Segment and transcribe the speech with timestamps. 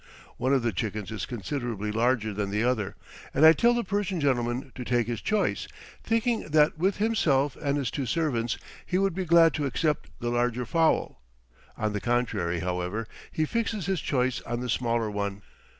[0.37, 2.95] One of the chickens is considerably larger than the other,
[3.35, 5.67] and I tell the Persian gentleman to take his choice,
[6.03, 10.31] thinking that with himself and his two servants he would be glad to accept the
[10.31, 11.21] larger fowl.
[11.77, 15.43] On the contrary, however, he fixes his choice on the smaller one.